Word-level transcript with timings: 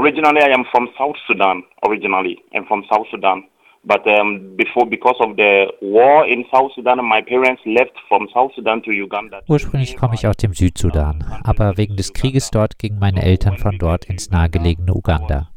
originally 0.00 0.40
I 0.42 0.50
am 0.58 0.64
from 0.72 0.88
South 0.98 1.16
Sudan. 1.26 1.62
Originally, 1.86 2.38
I'm 2.54 2.66
from 2.66 2.84
South 2.90 3.06
Sudan. 3.10 3.44
But 3.82 4.06
um, 4.06 4.56
before, 4.56 4.86
because 4.86 5.16
of 5.20 5.36
the 5.36 5.72
war 5.80 6.26
in 6.26 6.44
South 6.52 6.72
Sudan, 6.74 7.02
my 7.04 7.22
parents 7.22 7.62
left 7.64 7.96
from 8.08 8.28
South 8.34 8.52
Sudan 8.54 8.82
to 8.82 8.90
Uganda. 8.92 9.40
Ursprünglich 9.48 9.96
komme 9.96 10.14
ich 10.14 10.26
aus 10.26 10.36
dem 10.36 10.52
Südsudan, 10.52 11.24
aber 11.44 11.78
wegen 11.78 11.96
des 11.96 12.12
Krieges 12.12 12.50
dort 12.50 12.78
gingen 12.78 12.98
meine 12.98 13.22
Eltern 13.22 13.56
von 13.56 13.78
dort 13.78 14.04
ins 14.04 14.30
nahegelegene 14.30 14.92
Uganda. 14.92 15.48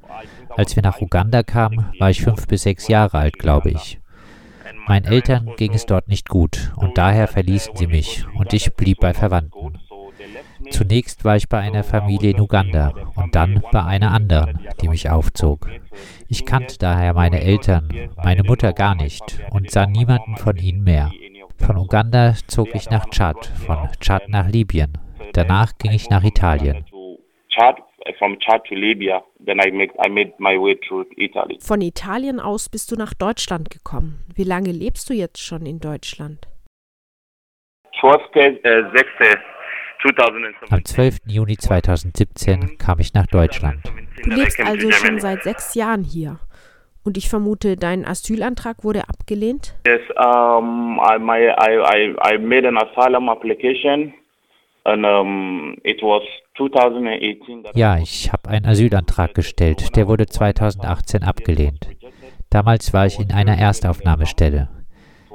Als 0.56 0.76
wir 0.76 0.84
nach 0.84 1.02
Uganda 1.02 1.44
kamen, 1.44 1.92
war 2.00 2.12
ich 2.12 2.22
fünf 2.22 2.48
bis 2.48 2.64
sechs 2.64 2.88
Jahre 2.88 3.18
alt, 3.18 3.40
glaube 3.40 3.72
ich. 3.72 4.00
Meinen 4.88 5.06
Eltern 5.06 5.52
ging 5.58 5.74
es 5.74 5.86
dort 5.86 6.08
nicht 6.08 6.30
gut 6.30 6.72
und 6.78 6.98
daher 6.98 7.28
verließen 7.28 7.76
sie 7.76 7.88
mich 7.88 8.26
und 8.38 8.54
ich 8.54 8.74
blieb 8.74 9.00
bei 9.00 9.14
Verwandten. 9.14 9.80
Zunächst 10.70 11.26
war 11.26 11.36
ich 11.36 11.50
bei 11.50 11.60
einer 11.60 11.84
Familie 11.84 12.32
in 12.32 12.40
Uganda 12.40 12.94
dann 13.34 13.62
bei 13.72 13.84
einer 13.84 14.12
anderen, 14.12 14.60
die 14.82 14.88
mich 14.88 15.10
aufzog. 15.10 15.70
Ich 16.30 16.46
kannte 16.46 16.78
daher 16.78 17.14
meine 17.14 17.42
Eltern, 17.42 17.90
meine 18.24 18.44
Mutter 18.44 18.74
gar 18.74 18.96
nicht 18.96 19.42
und 19.52 19.72
sah 19.72 19.86
niemanden 19.86 20.38
von 20.38 20.58
ihnen 20.58 20.84
mehr. 20.84 21.12
Von 21.58 21.78
Uganda 21.78 22.34
zog 22.48 22.74
ich 22.76 22.90
nach 22.90 23.06
Tschad, 23.10 23.46
von 23.66 23.90
Tschad 24.00 24.30
nach 24.30 24.50
Libyen. 24.50 24.98
Danach 25.34 25.78
ging 25.78 25.92
ich 25.92 26.10
nach 26.10 26.24
Italien. 26.24 26.86
Von 31.60 31.82
Italien 31.82 32.40
aus 32.40 32.70
bist 32.70 32.92
du 32.92 32.96
nach 32.96 33.14
Deutschland 33.14 33.70
gekommen. 33.70 34.26
Wie 34.36 34.44
lange 34.44 34.72
lebst 34.72 35.10
du 35.10 35.14
jetzt 35.14 35.40
schon 35.40 35.66
in 35.66 35.80
Deutschland? 35.80 36.48
12. 38.00 38.22
6. 40.04 40.72
Am 40.72 40.84
12. 40.84 41.18
Juni 41.28 41.58
2017 41.58 42.78
kam 42.78 43.00
ich 43.00 43.14
nach 43.14 43.28
Deutschland. 43.28 43.82
Du 44.24 44.32
lebst 44.32 44.60
also 44.60 44.92
schon 44.92 45.20
seit 45.20 45.44
sechs 45.44 45.76
Jahren 45.76 46.04
hier. 46.04 46.40
Und 47.04 47.18
ich 47.18 47.30
vermute, 47.30 47.76
dein 47.76 48.06
Asylantrag 48.06 48.84
wurde 48.84 49.10
abgelehnt? 49.10 49.76
Yes, 49.86 50.02
um, 50.16 51.00
I, 51.00 51.20
my, 51.20 51.50
I, 51.50 51.80
I, 51.80 52.36
I 52.36 52.38
made 52.38 52.68
an 52.68 52.78
asylum 52.78 53.30
application 53.30 54.14
and 54.86 55.06
um, 55.06 55.76
it 55.84 56.02
was 56.02 56.24
2018. 56.58 57.66
Ja, 57.74 57.98
ich 57.98 58.32
habe 58.32 58.50
einen 58.50 58.66
Asylantrag 58.66 59.34
gestellt. 59.34 59.96
Der 59.96 60.08
wurde 60.08 60.28
2018 60.28 61.24
abgelehnt. 61.24 61.90
Damals 62.50 62.94
war 62.94 63.06
ich 63.06 63.20
in 63.20 63.32
einer 63.32 63.58
Erstaufnahmestelle. 63.58 64.70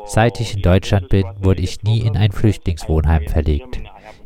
Seit 0.06 0.40
ich 0.40 0.54
in 0.54 0.62
Deutschland 0.62 1.08
bin, 1.08 1.24
wurde 1.40 1.60
ich 1.60 1.82
nie 1.82 2.00
in 2.00 2.16
ein 2.16 2.32
Flüchtlingswohnheim 2.32 3.26
verlegt. 3.26 3.80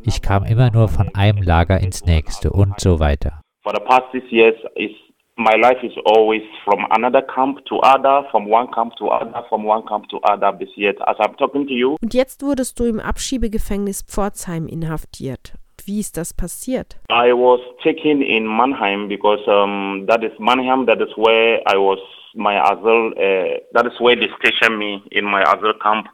Ich 0.05 0.23
kam 0.23 0.45
immer 0.45 0.71
nur 0.71 0.89
von 0.89 1.11
einem 1.15 1.43
Lager 1.43 1.81
ins 1.81 2.05
nächste 2.05 2.51
und 2.51 2.81
so 2.81 3.01
weiter. 3.01 3.41
For 3.63 3.73
the 3.75 3.81
past 3.81 4.05
six 4.13 4.25
years, 4.31 4.57
is 4.75 4.91
my 5.37 5.55
life 5.57 5.83
is 5.83 5.93
always 6.05 6.43
from 6.65 6.85
another 6.91 7.23
camp 7.23 7.65
to 7.67 7.79
other, 7.81 8.27
from 8.31 8.51
one 8.51 8.69
camp 8.73 8.95
to 8.97 9.09
other, 9.09 9.45
from 9.49 9.65
one 9.65 9.85
camp 9.87 10.09
to 10.09 10.19
other. 10.23 10.53
Bis 10.53 10.69
jetzt, 10.77 11.01
as 11.07 11.17
I'm 11.19 11.37
talking 11.37 11.67
to 11.67 11.73
you. 11.73 11.97
Und 12.03 12.15
jetzt 12.15 12.43
wurdest 12.43 12.79
du 12.79 12.85
im 12.85 13.01
Abschiebegefängnis 13.01 14.03
Pforzheim 14.03 14.67
inhaftiert. 14.67 15.55
Wie 15.85 16.01
ist 16.01 16.17
das 16.17 16.35
passiert? 16.35 16.97
I 17.11 17.33
was 17.33 17.61
taken 17.83 18.23
in 18.23 18.47
Mannheim 18.47 19.09
because 19.09 19.41
um, 19.49 20.07
that 20.07 20.23
is 20.23 20.33
Mannheim. 20.39 20.87
That 20.87 21.01
is 21.01 21.11
where 21.17 21.61
I 21.67 21.77
was 21.77 21.99
my 22.35 22.59
asylum. 22.59 23.15
Uh, 23.17 23.59
that 23.73 23.87
is 23.87 23.99
where 23.99 24.17
they 24.17 24.29
stationed 24.39 24.79
me 24.79 25.03
in 25.11 25.25
my 25.25 25.43
asylum 25.43 25.79
camp. 25.83 26.09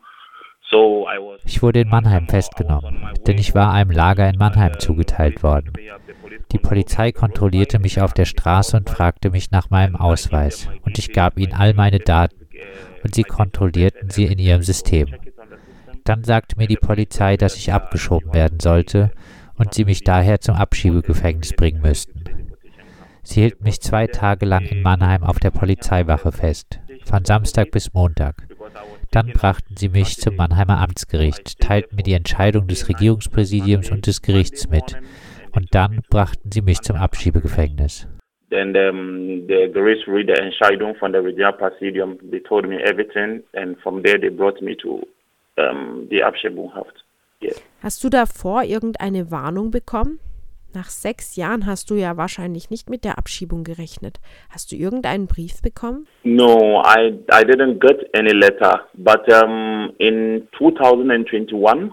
Ich 1.44 1.62
wurde 1.62 1.80
in 1.80 1.88
Mannheim 1.88 2.28
festgenommen, 2.28 3.08
denn 3.26 3.38
ich 3.38 3.54
war 3.54 3.72
einem 3.72 3.90
Lager 3.90 4.28
in 4.28 4.38
Mannheim 4.38 4.78
zugeteilt 4.78 5.42
worden. 5.42 5.72
Die 6.52 6.58
Polizei 6.58 7.12
kontrollierte 7.12 7.78
mich 7.78 8.00
auf 8.00 8.12
der 8.12 8.26
Straße 8.26 8.76
und 8.76 8.90
fragte 8.90 9.30
mich 9.30 9.50
nach 9.50 9.70
meinem 9.70 9.96
Ausweis, 9.96 10.68
und 10.82 10.98
ich 10.98 11.12
gab 11.12 11.38
ihnen 11.38 11.52
all 11.52 11.74
meine 11.74 11.98
Daten, 11.98 12.46
und 13.02 13.14
sie 13.14 13.24
kontrollierten 13.24 14.10
sie 14.10 14.24
in 14.24 14.38
ihrem 14.38 14.62
System. 14.62 15.08
Dann 16.04 16.24
sagte 16.24 16.56
mir 16.56 16.66
die 16.66 16.76
Polizei, 16.76 17.36
dass 17.36 17.56
ich 17.56 17.72
abgeschoben 17.72 18.32
werden 18.32 18.60
sollte 18.60 19.10
und 19.56 19.74
sie 19.74 19.84
mich 19.84 20.04
daher 20.04 20.40
zum 20.40 20.54
Abschiebegefängnis 20.54 21.52
bringen 21.52 21.82
müssten. 21.82 22.24
Sie 23.22 23.42
hielten 23.42 23.64
mich 23.64 23.82
zwei 23.82 24.06
Tage 24.06 24.46
lang 24.46 24.64
in 24.64 24.80
Mannheim 24.80 25.22
auf 25.22 25.38
der 25.38 25.50
Polizeiwache 25.50 26.32
fest, 26.32 26.80
von 27.04 27.24
Samstag 27.26 27.70
bis 27.70 27.92
Montag. 27.92 28.47
Dann 29.10 29.32
brachten 29.32 29.76
sie 29.76 29.88
mich 29.88 30.16
zum 30.16 30.36
Mannheimer 30.36 30.78
Amtsgericht, 30.78 31.60
teilten 31.60 31.96
mir 31.96 32.02
die 32.02 32.12
Entscheidung 32.12 32.66
des 32.66 32.88
Regierungspräsidiums 32.88 33.90
und 33.90 34.06
des 34.06 34.22
Gerichts 34.22 34.68
mit. 34.68 34.98
Und 35.52 35.74
dann 35.74 36.00
brachten 36.10 36.50
sie 36.52 36.62
mich 36.62 36.82
zum 36.82 36.96
Abschiebegefängnis. 36.96 38.06
Then 38.50 38.74
um, 38.74 39.46
the 39.46 39.70
Gericht 39.72 40.08
read 40.08 40.26
the 40.26 40.40
Entscheidung 40.40 40.94
von 40.96 41.12
der 41.12 41.22
Regierungspräsidium. 41.22 42.18
They 42.30 42.40
told 42.40 42.66
me 42.66 42.82
everything, 42.82 43.42
and 43.54 43.78
from 43.80 44.02
there 44.02 44.18
they 44.18 44.30
brought 44.30 44.62
me 44.62 44.76
to 44.78 45.06
um, 45.56 46.08
die 46.10 46.22
Abschiebungshaft. 46.22 47.04
Yes. 47.40 47.62
Hast 47.82 48.02
du 48.02 48.08
davor 48.08 48.64
irgendeine 48.64 49.30
Warnung 49.30 49.70
bekommen? 49.70 50.18
Nach 50.74 50.90
sechs 50.90 51.36
Jahren 51.36 51.66
hast 51.66 51.90
du 51.90 51.94
ja 51.94 52.16
wahrscheinlich 52.16 52.68
nicht 52.68 52.90
mit 52.90 53.04
der 53.04 53.18
Abschiebung 53.18 53.64
gerechnet. 53.64 54.18
Hast 54.50 54.70
du 54.70 54.76
irgendeinen 54.76 55.26
Brief 55.26 55.62
bekommen? 55.62 56.06
No, 56.24 56.82
I, 56.84 57.08
I 57.32 57.44
didn't 57.44 57.80
get 57.80 58.06
any 58.14 58.32
letter. 58.32 58.82
But 58.94 59.26
um, 59.32 59.92
in 59.98 60.46
2021. 60.58 61.92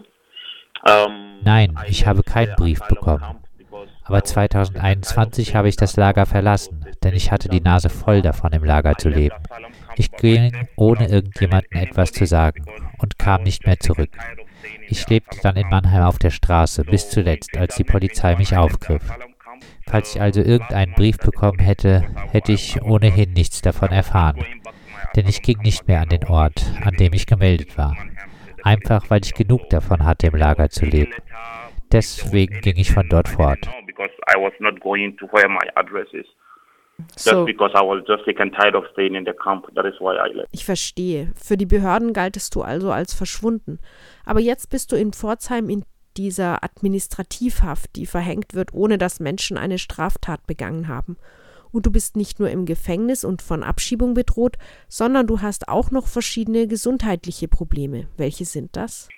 Um, 0.88 1.40
Nein, 1.44 1.76
ich 1.88 2.06
habe 2.06 2.22
keinen 2.24 2.56
Brief 2.56 2.80
bekommen. 2.90 3.24
Aber 4.04 4.24
2021 4.24 5.56
habe 5.56 5.68
ich 5.68 5.78
das 5.78 5.96
Lager 5.98 6.26
verlassen, 6.26 6.86
denn 7.04 7.16
ich 7.16 7.32
hatte 7.32 7.50
die 7.50 7.62
Nase 7.62 7.90
voll 7.90 8.22
davon, 8.22 8.54
im 8.54 8.64
Lager 8.64 8.96
zu 8.98 9.10
leben. 9.10 9.36
Ich 9.96 10.12
ging, 10.12 10.52
ohne 10.76 11.08
irgendjemandem 11.08 11.82
etwas 11.82 12.12
zu 12.12 12.26
sagen, 12.26 12.66
und 13.00 13.18
kam 13.18 13.44
nicht 13.44 13.66
mehr 13.66 13.80
zurück. 13.80 14.12
Ich 14.88 15.08
lebte 15.10 15.40
dann 15.42 15.56
in 15.56 15.70
Mannheim 15.70 16.04
auf 16.04 16.20
der 16.20 16.30
Straße, 16.30 16.84
bis 16.84 17.10
zuletzt, 17.10 17.58
als 17.58 17.76
die 17.76 17.84
Polizei 17.84 18.36
mich 18.36 18.56
aufgriff. 18.56 19.12
Falls 19.88 20.16
ich 20.16 20.22
also 20.22 20.42
irgendeinen 20.42 20.94
Brief 20.94 21.18
bekommen 21.18 21.60
hätte, 21.60 22.04
hätte 22.32 22.52
ich 22.52 22.82
ohnehin 22.82 23.34
nichts 23.34 23.62
davon 23.62 23.90
erfahren. 23.90 24.44
Denn 25.16 25.28
ich 25.28 25.42
ging 25.42 25.60
nicht 25.60 25.88
mehr 25.88 26.02
an 26.02 26.10
den 26.10 26.26
Ort, 26.26 26.66
an 26.84 26.96
dem 26.96 27.14
ich 27.14 27.26
gemeldet 27.26 27.78
war. 27.78 27.96
Einfach 28.64 29.10
weil 29.10 29.22
ich 29.24 29.34
genug 29.34 29.70
davon 29.70 30.04
hatte, 30.04 30.28
im 30.28 30.36
Lager 30.36 30.70
zu 30.70 30.86
leben. 30.86 31.14
Deswegen 31.92 32.62
ging 32.62 32.78
ich 32.78 32.92
von 32.92 33.08
dort 33.08 33.28
fort. 33.28 33.70
So. 37.16 37.32
Ich 40.52 40.66
verstehe. 40.66 41.32
Für 41.36 41.58
die 41.58 41.66
Behörden 41.66 42.14
galtest 42.14 42.56
du 42.56 42.62
also 42.62 42.92
als 42.92 43.14
verschwunden. 43.14 43.80
Aber 44.26 44.40
jetzt 44.40 44.70
bist 44.70 44.92
du 44.92 44.96
in 44.96 45.12
Pforzheim 45.14 45.70
in 45.70 45.84
dieser 46.18 46.64
Administrativhaft, 46.64 47.96
die 47.96 48.06
verhängt 48.06 48.54
wird, 48.54 48.74
ohne 48.74 48.98
dass 48.98 49.20
Menschen 49.20 49.58
eine 49.58 49.78
Straftat 49.78 50.48
begangen 50.48 50.88
haben. 50.88 51.18
Und 51.72 51.86
du 51.86 51.92
bist 51.92 52.16
nicht 52.16 52.40
nur 52.40 52.50
im 52.50 52.66
Gefängnis 52.66 53.26
und 53.26 53.42
von 53.42 53.62
Abschiebung 53.62 54.14
bedroht, 54.14 54.56
sondern 54.88 55.28
du 55.28 55.42
hast 55.42 55.68
auch 55.68 55.92
noch 55.92 56.08
verschiedene 56.08 56.68
gesundheitliche 56.68 57.50
Probleme. 57.50 58.08
Welche 58.16 58.46
sind 58.46 58.78
das? 58.78 59.10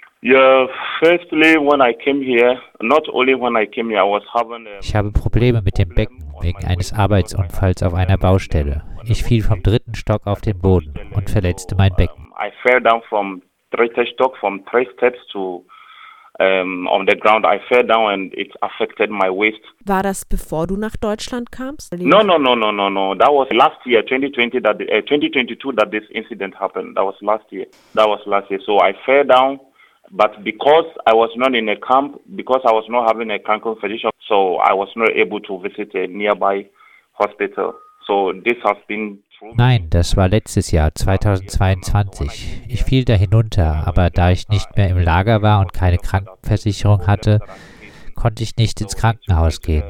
Ich 4.81 4.95
habe 4.95 5.11
Probleme 5.11 5.61
mit 5.61 5.77
dem 5.77 5.89
Becken 5.89 6.26
wegen 6.41 6.65
eines 6.65 6.93
Arbeitsunfalls 6.93 7.83
auf 7.83 7.93
einer 7.93 8.17
Baustelle. 8.17 8.83
Ich 9.05 9.23
fiel 9.23 9.43
vom 9.43 9.63
dritten 9.63 9.95
Stock 9.95 10.25
auf 10.25 10.41
den 10.41 10.59
Boden 10.59 10.93
und 11.13 11.29
verletzte 11.29 11.75
mein 11.75 11.93
Becken. 11.95 12.31
I 12.39 12.51
fell 12.61 12.81
down 12.81 13.01
from 13.09 13.41
dritten 13.71 14.05
Stock 14.07 14.35
from 14.37 14.63
three 14.65 14.87
steps 14.95 15.19
to 15.31 15.65
um, 16.39 16.87
on 16.87 17.05
the 17.07 17.15
ground. 17.15 17.45
I 17.45 17.59
fell 17.69 17.83
down 17.83 18.11
and 18.11 18.33
it 18.33 18.51
affected 18.61 19.09
my 19.09 19.29
waist. 19.29 19.61
War 19.85 20.03
das 20.03 20.25
bevor 20.25 20.67
du 20.67 20.77
nach 20.77 20.95
Deutschland 20.97 21.51
kamst? 21.51 21.93
No, 21.97 22.21
no, 22.21 22.37
no, 22.37 22.55
no, 22.55 22.71
no, 22.71 22.89
no. 22.89 23.15
That 23.15 23.31
was 23.31 23.47
last 23.51 23.85
year, 23.85 24.03
2020, 24.03 24.59
that 24.61 24.75
uh, 24.75 25.01
2022, 25.01 25.73
that 25.78 25.91
this 25.91 26.03
incident 26.11 26.55
happened. 26.55 26.97
That 26.97 27.05
was 27.05 27.16
last 27.22 27.45
year. 27.51 27.66
That 27.93 28.07
was 28.07 28.19
last 28.25 28.49
year. 28.49 28.59
So 28.66 28.79
I 28.79 28.93
fell 29.05 29.23
down. 29.23 29.59
But 30.09 30.41
because 30.41 30.85
I 31.05 31.13
was 31.13 31.29
not 31.35 31.53
in 31.53 31.67
a 31.67 31.75
camp, 31.75 32.22
because 32.35 32.61
I 32.66 32.72
was 32.72 32.85
not 32.87 33.07
having 33.07 33.29
a 33.29 33.40
physician, 33.81 34.09
so 34.28 34.59
I 34.59 34.74
was 34.74 34.90
not 34.96 35.09
able 35.16 35.41
to 35.41 35.59
visit 35.62 35.94
a 35.96 36.08
nearby 36.08 36.66
hospital. 37.14 37.74
So 38.06 38.34
this 38.46 38.58
has 38.64 38.78
been 38.88 39.20
Nein, 39.56 39.88
das 39.91 40.18
war 40.18 40.29
letztes 40.29 40.72
Jahr, 40.72 40.96
2022. 40.96 42.64
Ich 42.68 42.84
fiel 42.84 43.06
da 43.06 43.14
hinunter, 43.14 43.85
aber 43.85 44.09
da 44.09 44.32
ich 44.32 44.50
nicht 44.50 44.76
mehr 44.76 44.90
im 44.90 44.97
Lager 44.97 45.44
war 45.44 45.59
und 45.59 45.74
keine 45.74 46.00
Krankenversicherung 46.00 47.06
hatte, 47.06 47.40
konnte 48.16 48.41
ich 48.41 48.58
nicht 48.58 48.82
ins 48.82 48.96
Krankenhaus 48.96 49.62
gehen. 49.62 49.84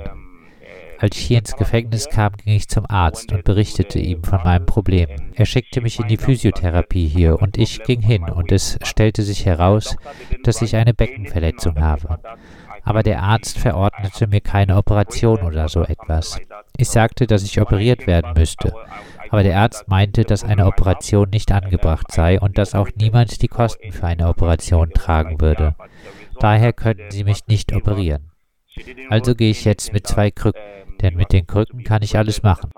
Als 1.00 1.16
ich 1.16 1.26
hier 1.26 1.40
ins 1.40 1.56
Gefängnis 1.56 2.10
kam, 2.10 2.34
ging 2.44 2.56
ich 2.56 2.68
zum 2.68 2.86
Arzt 2.90 3.32
und 3.32 3.44
berichtete 3.44 4.00
ihm 4.00 4.24
von 4.24 4.42
meinem 4.44 4.66
Problem. 4.66 5.10
Er 5.36 5.46
schickte 5.46 5.80
mich 5.80 6.00
in 6.00 6.08
die 6.08 6.18
Physiotherapie 6.18 7.08
hier 7.08 7.40
und 7.40 7.58
ich 7.58 7.84
ging 7.84 8.02
hin 8.02 8.24
und 8.24 8.52
es 8.52 8.80
stellte 8.84 9.22
sich 9.22 9.46
heraus, 9.46 9.96
dass 10.44 10.62
ich 10.62 10.76
eine 10.76 10.94
Beckenverletzung 10.96 11.80
habe. 11.80 12.20
Aber 12.88 13.04
der 13.04 13.22
Arzt 13.22 13.60
verordnete 13.60 14.28
mir 14.28 14.40
keine 14.40 14.78
Operation 14.78 15.42
oder 15.42 15.68
so 15.68 15.82
etwas. 15.82 16.40
Ich 16.78 16.88
sagte, 16.88 17.28
dass 17.28 17.44
ich 17.44 17.60
operiert 17.60 18.08
werden 18.08 18.32
müsste, 18.34 18.74
aber 19.30 19.44
der 19.44 19.60
Arzt 19.60 19.90
meinte, 19.90 20.24
dass 20.24 20.46
eine 20.46 20.66
Operation 20.66 21.30
nicht 21.30 21.52
angebracht 21.52 22.10
sei 22.12 22.40
und 22.40 22.58
dass 22.58 22.76
auch 22.76 22.88
niemand 22.96 23.42
die 23.42 23.50
Kosten 23.50 23.92
für 23.92 24.08
eine 24.08 24.30
Operation 24.30 24.92
tragen 24.92 25.42
würde. 25.42 25.76
Daher 26.40 26.72
könnten 26.72 27.12
sie 27.12 27.26
mich 27.26 27.46
nicht 27.48 27.76
operieren. 27.76 28.32
Also 29.10 29.36
gehe 29.36 29.52
ich 29.52 29.66
jetzt 29.66 29.92
mit 29.92 30.08
zwei 30.08 30.32
Krücken, 30.32 30.62
denn 31.02 31.18
mit 31.18 31.34
den 31.34 31.46
Krücken 31.46 31.84
kann 31.84 32.04
ich 32.04 32.18
alles 32.18 32.42
machen. 32.42 32.72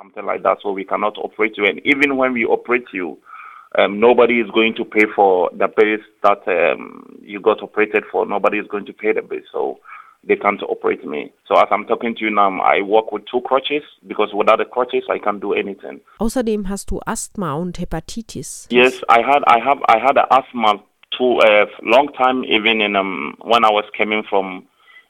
Um, 3.78 4.00
nobody 4.00 4.40
is 4.40 4.50
going 4.50 4.74
to 4.74 4.84
pay 4.84 5.06
for 5.14 5.52
the 5.52 5.68
bills 5.68 6.02
that 6.24 6.42
um, 6.48 7.06
you 7.22 7.40
got 7.40 7.62
operated 7.62 8.04
for. 8.10 8.26
Nobody 8.26 8.58
is 8.58 8.68
going 8.68 8.84
to 8.88 8.94
pay 8.94 9.14
the 9.14 9.22
bills. 9.22 9.46
So 9.52 9.80
they 10.28 10.36
can't 10.36 10.62
operate 10.64 11.06
me. 11.06 11.32
So 11.48 11.56
as 11.56 11.68
I'm 11.72 11.86
talking 11.86 12.16
to 12.16 12.26
you 12.26 12.32
now, 12.32 12.60
I 12.62 12.82
work 12.82 13.12
with 13.12 13.26
two 13.26 13.42
crutches 13.42 13.84
because 14.08 14.34
without 14.34 14.60
the 14.60 14.66
crutches 14.66 15.04
I 15.10 15.20
can't 15.20 15.40
do 15.40 15.54
anything. 15.54 16.02
Außerdem 16.20 16.70
hast 16.70 16.92
du 16.92 17.00
Asthma 17.06 17.54
und 17.56 17.80
Hepatitis. 17.80 18.68
Yes, 18.72 19.02
I 19.10 19.22
had 19.22 19.44
I 19.48 19.60
have 19.60 19.80
I 19.88 19.98
had 20.00 20.18
asthma 20.30 20.84
too 21.18 21.40
a 21.42 21.64
uh, 21.64 21.68
long 21.82 22.12
time 22.14 22.44
even 22.44 22.82
in 22.82 22.96
um 22.96 23.36
when 23.44 23.64
I 23.64 23.72
was 23.72 23.86
coming 23.98 24.24
from 24.24 24.68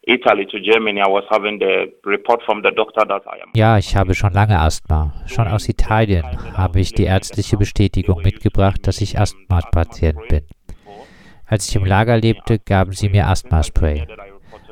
Italy 0.07 0.45
to 0.47 0.59
Germany, 0.59 1.01
I 1.01 1.07
was 1.07 1.23
having 1.29 1.59
the 1.59 1.91
report 2.03 2.41
from 2.43 2.61
the 2.63 2.71
doctor 2.71 3.05
that 3.05 3.21
I 3.27 3.41
am. 3.43 3.51
Ja, 3.55 3.77
ich 3.77 3.95
habe 3.95 4.15
schon 4.15 4.33
lange 4.33 4.59
Asthma. 4.59 5.13
Schon 5.27 5.47
aus 5.47 5.67
Italien 5.69 6.25
habe 6.57 6.79
ich 6.79 6.93
die 6.93 7.03
ärztliche 7.03 7.57
Bestätigung 7.57 8.21
mitgebracht, 8.21 8.87
dass 8.87 9.01
ich 9.01 9.19
Asthma-Patient 9.19 10.27
bin. 10.29 10.41
Als 11.45 11.67
ich 11.67 11.75
im 11.75 11.85
Lager 11.85 12.17
lebte, 12.17 12.59
gaben 12.59 12.93
sie 12.93 13.09
mir 13.09 13.27
Asthma-Spray. 13.27 14.07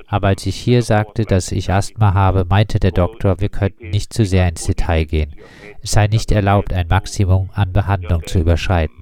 Aber 0.08 0.30
als 0.30 0.46
ich 0.46 0.56
hier 0.56 0.84
sagte, 0.84 1.26
dass 1.26 1.52
ich 1.52 1.72
Asthma 1.72 2.14
habe, 2.14 2.46
meinte 2.46 2.80
der 2.80 2.92
Doktor, 2.92 3.42
wir 3.42 3.50
könnten 3.50 3.90
nicht 3.90 4.14
zu 4.14 4.26
sehr 4.26 4.48
ins 4.48 4.66
Detail 4.66 5.04
gehen. 5.04 5.36
Es 5.82 5.92
sei 5.92 6.08
nicht 6.08 6.32
erlaubt, 6.32 6.74
ein 6.74 6.88
Maximum 6.88 7.50
an 7.54 7.74
Behandlung 7.74 8.26
zu 8.26 8.40
überschreiten. 8.40 8.96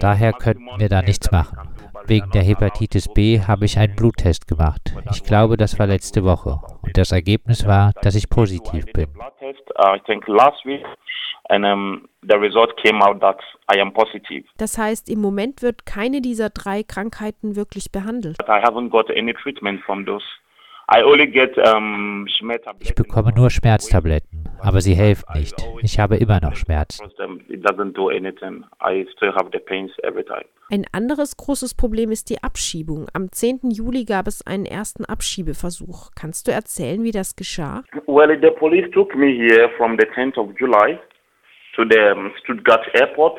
Daher 0.00 0.32
könnten 0.32 0.66
wir 0.78 0.88
da 0.88 1.00
nichts 1.00 1.30
machen. 1.30 1.58
Wegen 2.06 2.30
der 2.32 2.42
Hepatitis 2.42 3.08
B 3.12 3.40
habe 3.40 3.64
ich 3.64 3.78
einen 3.78 3.94
Bluttest 3.94 4.46
gemacht. 4.46 4.94
Ich 5.10 5.24
glaube, 5.24 5.56
das 5.56 5.78
war 5.78 5.86
letzte 5.86 6.24
Woche. 6.24 6.60
Und 6.82 6.96
das 6.96 7.12
Ergebnis 7.12 7.66
war, 7.66 7.92
dass 8.02 8.14
ich 8.14 8.28
positiv 8.28 8.86
bin. 8.92 9.08
Das 14.56 14.78
heißt, 14.78 15.08
im 15.08 15.20
Moment 15.20 15.62
wird 15.62 15.86
keine 15.86 16.20
dieser 16.20 16.50
drei 16.50 16.82
Krankheiten 16.82 17.56
wirklich 17.56 17.92
behandelt. 17.92 18.36
I 18.42 18.62
haven't 18.64 18.90
got 18.90 19.10
any 19.10 19.34
treatment 19.34 19.82
from 19.82 20.04
those 20.04 20.24
ich 22.80 22.94
bekomme 22.94 23.32
nur 23.32 23.50
Schmerztabletten, 23.50 24.41
aber 24.62 24.80
sie 24.80 24.94
helfen 24.94 25.24
nicht. 25.34 25.54
Ich 25.82 25.98
habe 25.98 26.16
immer 26.16 26.40
noch 26.40 26.56
Schmerzen. 26.56 27.04
Ein 30.70 30.86
anderes 30.92 31.36
großes 31.36 31.74
Problem 31.74 32.10
ist 32.10 32.30
die 32.30 32.42
Abschiebung. 32.42 33.06
Am 33.12 33.30
10. 33.30 33.70
Juli 33.70 34.04
gab 34.04 34.26
es 34.26 34.46
einen 34.46 34.64
ersten 34.64 35.04
Abschiebeversuch. 35.04 36.10
Kannst 36.18 36.48
du 36.48 36.52
erzählen, 36.52 37.02
wie 37.02 37.10
das 37.10 37.36
geschah? 37.36 37.82
Well, 38.06 38.38
the 38.40 38.50
police 38.50 38.90
took 38.92 39.14
me 39.14 39.32
here 39.34 39.68
from 39.76 39.98
the 39.98 40.06
10th 40.06 40.38
of 40.38 40.56
July 40.58 40.98
to 41.76 41.84
the 41.84 42.14
Stuttgart 42.42 42.86
airport. 42.94 43.38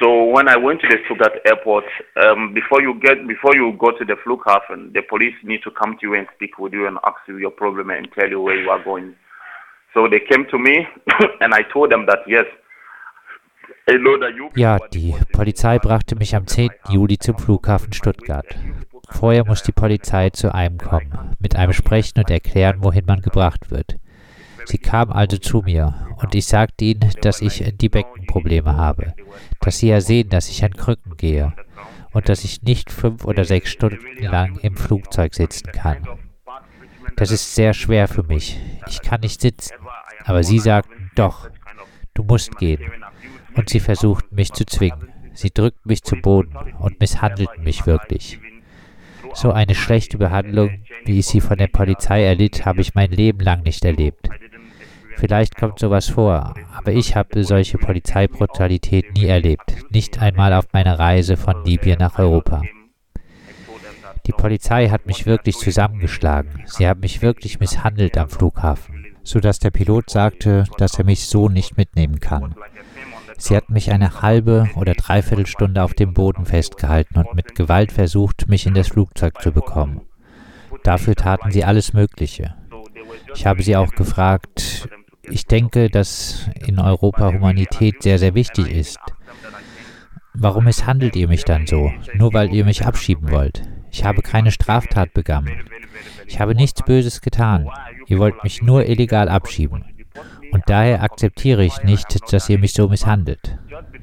So 0.00 0.08
when 0.32 0.48
I 0.48 0.56
went 0.56 0.80
to 0.80 0.88
the 0.88 0.98
Stuttgart 1.04 1.40
airport, 1.44 1.84
um, 2.16 2.52
before 2.52 2.82
you 2.82 2.98
get 2.98 3.28
before 3.28 3.54
you 3.54 3.72
go 3.78 3.92
to 3.92 4.04
the 4.04 4.16
Flughafen, 4.24 4.92
the 4.92 5.02
police 5.02 5.34
need 5.44 5.62
to 5.62 5.70
come 5.70 5.96
to 6.00 6.06
you 6.06 6.14
and 6.14 6.26
speak 6.34 6.58
with 6.58 6.72
you 6.72 6.88
and 6.88 6.98
ask 7.06 7.18
you 7.28 7.38
your 7.38 7.52
problem 7.52 7.90
and 7.90 8.08
tell 8.18 8.28
you 8.28 8.40
where 8.40 8.60
you 8.60 8.70
are 8.70 8.82
going. 8.82 9.14
So 9.94 10.08
they 10.08 10.20
came 10.20 10.46
to 10.50 10.58
me 10.58 10.86
and 11.40 11.54
I 11.54 11.62
told 11.72 11.90
them 11.90 12.06
that 12.06 12.26
yes. 12.26 12.46
Ja, 14.56 14.78
die 14.78 15.14
Polizei 15.32 15.78
brachte 15.78 16.16
mich 16.16 16.34
am 16.34 16.46
10. 16.46 16.70
Juli 16.88 17.18
zum 17.18 17.38
Flughafen 17.38 17.92
Stuttgart. 17.92 18.46
Vorher 19.10 19.44
muss 19.44 19.62
die 19.62 19.72
Polizei 19.72 20.30
zu 20.30 20.54
einem 20.54 20.78
kommen, 20.78 21.36
mit 21.38 21.56
einem 21.56 21.74
sprechen 21.74 22.18
und 22.18 22.30
erklären, 22.30 22.78
wohin 22.82 23.04
man 23.04 23.20
gebracht 23.20 23.70
wird. 23.70 23.96
Sie 24.64 24.78
kam 24.78 25.12
also 25.12 25.36
zu 25.36 25.60
mir 25.60 25.94
und 26.16 26.34
ich 26.34 26.46
sagte 26.46 26.86
ihnen, 26.86 27.10
dass 27.20 27.42
ich 27.42 27.62
die 27.76 27.90
Beckenprobleme 27.90 28.74
habe, 28.74 29.14
dass 29.60 29.78
sie 29.78 29.88
ja 29.88 30.00
sehen, 30.00 30.30
dass 30.30 30.48
ich 30.48 30.64
an 30.64 30.72
Krücken 30.72 31.18
gehe 31.18 31.52
und 32.12 32.30
dass 32.30 32.44
ich 32.44 32.62
nicht 32.62 32.90
fünf 32.90 33.26
oder 33.26 33.44
sechs 33.44 33.70
Stunden 33.70 34.22
lang 34.22 34.58
im 34.62 34.76
Flugzeug 34.76 35.34
sitzen 35.34 35.70
kann. 35.72 35.98
Das 37.16 37.30
ist 37.30 37.54
sehr 37.54 37.74
schwer 37.74 38.08
für 38.08 38.22
mich. 38.22 38.58
Ich 38.88 39.00
kann 39.02 39.20
nicht 39.20 39.40
sitzen. 39.40 39.74
Aber 40.24 40.42
sie 40.42 40.58
sagten, 40.58 41.10
doch, 41.14 41.48
du 42.14 42.24
musst 42.24 42.56
gehen. 42.58 42.80
Und 43.54 43.68
sie 43.68 43.80
versuchten 43.80 44.34
mich 44.34 44.52
zu 44.52 44.64
zwingen. 44.64 45.08
Sie 45.32 45.50
drückten 45.52 45.88
mich 45.88 46.02
zu 46.02 46.16
Boden 46.16 46.56
und 46.78 47.00
misshandelten 47.00 47.62
mich 47.64 47.86
wirklich. 47.86 48.38
So 49.34 49.50
eine 49.50 49.74
schlechte 49.74 50.16
Behandlung, 50.18 50.84
wie 51.04 51.18
ich 51.18 51.26
sie 51.26 51.40
von 51.40 51.58
der 51.58 51.66
Polizei 51.66 52.24
erlitt, 52.24 52.64
habe 52.64 52.80
ich 52.80 52.94
mein 52.94 53.10
Leben 53.10 53.40
lang 53.40 53.62
nicht 53.62 53.84
erlebt. 53.84 54.28
Vielleicht 55.16 55.56
kommt 55.56 55.78
sowas 55.78 56.08
vor, 56.08 56.54
aber 56.76 56.92
ich 56.92 57.16
habe 57.16 57.44
solche 57.44 57.78
Polizeibrutalität 57.78 59.14
nie 59.14 59.26
erlebt, 59.26 59.76
nicht 59.90 60.20
einmal 60.20 60.52
auf 60.52 60.66
meiner 60.72 60.98
Reise 60.98 61.36
von 61.36 61.64
Libyen 61.64 61.98
nach 61.98 62.18
Europa. 62.18 62.62
Die 64.26 64.32
Polizei 64.32 64.88
hat 64.88 65.06
mich 65.06 65.26
wirklich 65.26 65.56
zusammengeschlagen. 65.56 66.62
Sie 66.66 66.86
haben 66.86 67.00
mich 67.00 67.20
wirklich 67.20 67.60
misshandelt 67.60 68.16
am 68.16 68.30
Flughafen, 68.30 69.06
sodass 69.22 69.58
der 69.58 69.70
Pilot 69.70 70.08
sagte, 70.08 70.64
dass 70.78 70.98
er 70.98 71.04
mich 71.04 71.26
so 71.26 71.48
nicht 71.48 71.76
mitnehmen 71.76 72.20
kann. 72.20 72.54
Sie 73.36 73.56
hat 73.56 73.68
mich 73.68 73.90
eine 73.92 74.22
halbe 74.22 74.70
oder 74.76 74.94
dreiviertel 74.94 75.46
Stunde 75.46 75.82
auf 75.82 75.92
dem 75.92 76.14
Boden 76.14 76.46
festgehalten 76.46 77.18
und 77.18 77.34
mit 77.34 77.54
Gewalt 77.54 77.92
versucht, 77.92 78.48
mich 78.48 78.66
in 78.66 78.74
das 78.74 78.88
Flugzeug 78.88 79.42
zu 79.42 79.52
bekommen. 79.52 80.02
Dafür 80.84 81.14
taten 81.14 81.50
sie 81.50 81.64
alles 81.64 81.92
Mögliche. 81.92 82.54
Ich 83.34 83.46
habe 83.46 83.62
sie 83.62 83.76
auch 83.76 83.90
gefragt, 83.90 84.88
ich 85.22 85.46
denke, 85.46 85.90
dass 85.90 86.48
in 86.66 86.78
Europa 86.78 87.32
Humanität 87.32 88.02
sehr, 88.02 88.18
sehr 88.18 88.34
wichtig 88.34 88.70
ist. 88.70 88.98
Warum 90.32 90.64
misshandelt 90.64 91.16
ihr 91.16 91.28
mich 91.28 91.44
dann 91.44 91.66
so? 91.66 91.92
Nur 92.14 92.32
weil 92.32 92.52
ihr 92.54 92.64
mich 92.64 92.84
abschieben 92.84 93.30
wollt. 93.30 93.62
Ich 93.94 94.02
habe 94.02 94.22
keine 94.22 94.50
Straftat 94.50 95.14
begangen. 95.14 95.52
Ich 96.26 96.40
habe 96.40 96.56
nichts 96.56 96.82
Böses 96.82 97.20
getan. 97.20 97.70
Ihr 98.08 98.18
wollt 98.18 98.42
mich 98.42 98.60
nur 98.60 98.84
illegal 98.88 99.28
abschieben. 99.28 99.84
Und 100.50 100.64
daher 100.66 101.04
akzeptiere 101.04 101.64
ich 101.64 101.80
nicht, 101.84 102.32
dass 102.32 102.50
ihr 102.50 102.58
mich 102.58 102.72
so 102.72 102.88
misshandelt. 102.88 103.56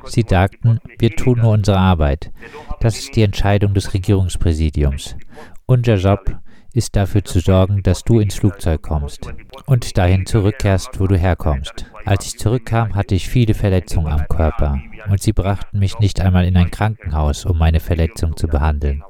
Sie 0.05 0.23
sagten, 0.25 0.79
wir 0.97 1.09
tun 1.11 1.39
nur 1.39 1.51
unsere 1.51 1.77
Arbeit. 1.77 2.31
Das 2.79 2.99
ist 2.99 3.17
die 3.17 3.23
Entscheidung 3.23 3.73
des 3.73 3.93
Regierungspräsidiums. 3.93 5.17
Unser 5.65 5.95
Job 5.95 6.37
ist, 6.73 6.95
dafür 6.95 7.25
zu 7.25 7.41
sorgen, 7.41 7.83
dass 7.83 8.05
du 8.05 8.21
ins 8.21 8.35
Flugzeug 8.35 8.81
kommst 8.81 9.33
und 9.65 9.97
dahin 9.97 10.25
zurückkehrst, 10.25 11.01
wo 11.01 11.07
du 11.07 11.17
herkommst. 11.17 11.85
Als 12.05 12.27
ich 12.27 12.39
zurückkam, 12.39 12.95
hatte 12.95 13.13
ich 13.13 13.27
viele 13.27 13.53
Verletzungen 13.53 14.07
am 14.07 14.25
Körper 14.29 14.79
und 15.09 15.21
sie 15.21 15.33
brachten 15.33 15.79
mich 15.79 15.99
nicht 15.99 16.21
einmal 16.21 16.45
in 16.45 16.55
ein 16.55 16.71
Krankenhaus, 16.71 17.43
um 17.43 17.57
meine 17.57 17.81
Verletzung 17.81 18.37
zu 18.37 18.47
behandeln, 18.47 19.03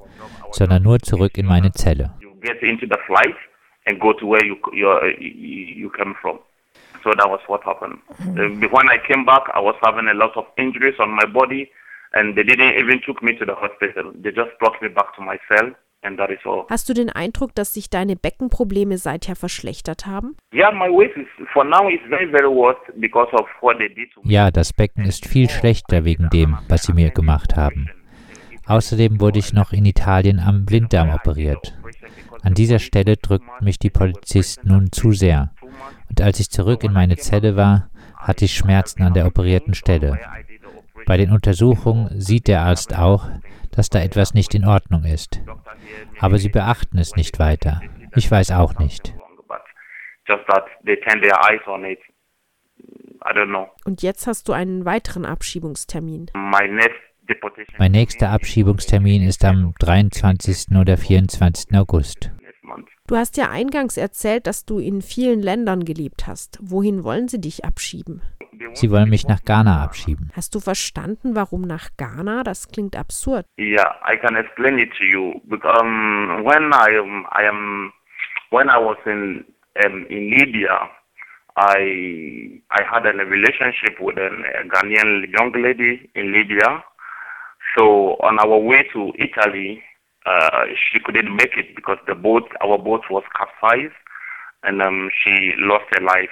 sondern 0.52 0.84
nur 0.84 1.00
zurück 1.00 1.38
in 1.38 1.46
meine 1.46 1.72
Zelle. 1.72 2.14
So 7.04 7.12
that 7.14 7.28
was 7.28 7.42
what 7.48 7.66
happened. 7.66 7.98
Uh, 8.20 8.70
when 8.70 8.88
I 8.88 9.00
came 9.08 9.26
back, 9.26 9.50
I 9.56 9.60
was 9.60 9.76
having 9.82 10.08
a 10.08 10.14
lot 10.14 10.38
of 10.38 10.46
injuries 10.58 11.00
on 11.00 11.10
my 11.10 11.26
body, 11.26 11.68
and 12.14 12.36
they 12.36 12.44
didn't 12.44 12.78
even 12.78 13.02
took 13.02 13.24
me 13.24 13.36
to 13.40 13.46
the 13.46 13.56
hospital. 13.56 14.12
They 14.22 14.32
just 14.32 14.52
brought 14.60 14.80
me 14.84 14.90
back 14.90 15.16
to 15.16 15.22
my 15.24 15.40
cell 15.48 15.74
Hast 16.70 16.90
du 16.90 16.94
den 16.94 17.10
Eindruck, 17.10 17.54
dass 17.54 17.76
sich 17.76 17.90
deine 17.90 18.16
Beckenprobleme 18.16 18.98
seither 18.98 19.36
verschlechtert 19.36 20.08
haben? 20.08 20.36
Ja, 24.24 24.52
das 24.52 24.74
Becken 24.74 25.06
ist 25.06 25.28
viel 25.28 25.50
schlechter 25.50 26.04
wegen 26.06 26.30
dem, 26.30 26.58
was 26.68 26.84
sie 26.84 26.94
mir 26.94 27.12
gemacht 27.12 27.56
haben. 27.56 27.90
Außerdem 28.72 29.20
wurde 29.20 29.38
ich 29.38 29.52
noch 29.52 29.74
in 29.74 29.86
Italien 29.86 30.40
am 30.40 30.64
Blinddarm 30.66 31.10
operiert. 31.10 31.78
An 32.42 32.54
dieser 32.54 32.80
Stelle 32.80 33.18
drückten 33.18 33.66
mich 33.66 33.80
die 33.80 33.90
Polizisten 33.90 34.70
nun 34.70 34.94
zu 34.94 35.12
sehr. 35.12 35.54
Und 36.08 36.22
als 36.22 36.40
ich 36.40 36.50
zurück 36.50 36.86
in 36.86 36.94
meine 36.94 37.18
Zelle 37.18 37.58
war, 37.58 37.90
hatte 38.16 38.46
ich 38.46 38.56
Schmerzen 38.56 39.04
an 39.04 39.14
der 39.14 39.28
operierten 39.28 39.74
Stelle. 39.74 40.18
Bei 41.06 41.18
den 41.18 41.34
Untersuchungen 41.34 42.22
sieht 42.22 42.48
der 42.48 42.62
Arzt 42.62 42.98
auch, 42.98 43.30
dass 43.72 43.90
da 43.90 44.00
etwas 44.00 44.34
nicht 44.34 44.56
in 44.56 44.64
Ordnung 44.66 45.04
ist. 45.04 45.42
Aber 46.22 46.38
sie 46.38 46.48
beachten 46.48 46.98
es 46.98 47.18
nicht 47.18 47.40
weiter. 47.40 47.82
Ich 48.16 48.32
weiß 48.32 48.52
auch 48.52 48.80
nicht. 48.80 49.14
Und 53.84 54.02
jetzt 54.02 54.28
hast 54.28 54.48
du 54.48 54.54
einen 54.54 54.86
weiteren 54.86 55.26
Abschiebungstermin. 55.26 56.28
Mein 57.78 57.92
nächster 57.92 58.30
Abschiebungstermin 58.30 59.24
ist 59.24 59.44
am 59.46 59.74
23. 59.80 60.78
oder 60.78 60.98
24. 60.98 61.76
August. 61.76 62.32
Du 63.08 63.18
hast 63.18 63.36
ja 63.36 63.50
eingangs 63.50 63.98
erzählt, 63.98 64.48
dass 64.48 64.66
du 64.66 64.80
in 64.80 65.02
vielen 65.02 65.42
Ländern 65.42 65.84
gelebt 65.84 66.28
hast. 66.28 66.60
Wohin 66.62 67.04
wollen 67.04 67.28
sie 67.28 67.42
dich 67.42 67.66
abschieben? 67.66 68.22
Sie 68.74 68.90
wollen 68.90 69.10
mich 69.10 69.28
nach 69.28 69.44
Ghana 69.44 69.84
abschieben. 69.84 70.32
Hast 70.34 70.56
du 70.56 70.60
verstanden, 70.60 71.36
warum 71.36 71.62
nach 71.62 71.90
Ghana? 71.98 72.44
Das 72.44 72.70
klingt 72.70 72.96
absurd. 72.96 73.46
Yeah, 73.60 73.96
I 74.08 74.18
can 74.18 74.36
explain 74.36 74.80
it 74.80 74.92
to 74.98 75.04
you. 75.04 75.42
Because 75.50 75.82
um, 75.82 76.44
when 76.46 76.72
I 76.74 76.98
um, 77.00 77.26
I 77.32 77.48
am 77.48 77.92
when 78.52 78.70
I 78.70 78.78
was 78.78 78.98
in 79.06 79.46
um, 79.84 80.06
in 80.08 80.30
Libya, 80.30 80.90
I 81.58 82.62
I 82.72 82.84
had 82.84 83.06
a 83.06 83.14
relationship 83.26 84.00
with 84.00 84.18
a 84.18 84.30
Ghanaian 84.70 85.28
young 85.32 85.52
lady 85.62 86.10
in 86.16 86.32
Libya. 86.32 86.84
So 87.76 88.18
on 88.22 88.40
our 88.40 88.60
way 88.60 88.84
to 88.94 89.14
Italy, 89.18 89.82
uh, 90.26 90.66
she 90.76 91.00
couldn't 91.00 91.34
make 91.36 91.56
it 91.58 91.76
because 91.76 91.98
the 92.08 92.16
boat, 92.16 92.52
our 92.62 92.78
boat 92.78 93.04
was 93.10 93.24
capsized, 93.38 93.96
and 94.64 94.82
um, 94.82 95.10
she 95.14 95.54
lost 95.58 95.86
her 95.92 96.02
life. 96.02 96.32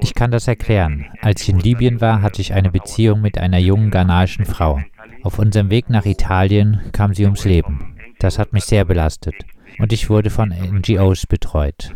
Ich 0.00 0.14
kann 0.14 0.30
das 0.30 0.48
erklären. 0.48 1.06
Als 1.20 1.42
ich 1.42 1.48
in 1.50 1.58
Libyen 1.58 2.00
war, 2.00 2.22
hatte 2.22 2.40
ich 2.40 2.54
eine 2.54 2.70
Beziehung 2.70 3.20
mit 3.20 3.36
einer 3.36 3.58
jungen 3.58 3.90
ghanaischen 3.90 4.46
Frau. 4.46 4.80
Auf 5.22 5.38
unserem 5.38 5.70
Weg 5.70 5.90
nach 5.90 6.06
Italien 6.06 6.80
kam 6.92 7.12
sie 7.14 7.24
ums 7.24 7.44
Leben. 7.44 7.96
Das 8.20 8.38
hat 8.38 8.52
mich 8.52 8.64
sehr 8.64 8.84
belastet. 8.84 9.34
Und 9.78 9.92
ich 9.92 10.08
wurde 10.08 10.30
von 10.30 10.48
NGOs 10.48 11.26
betreut. 11.26 11.94